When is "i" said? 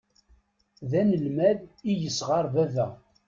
1.91-1.91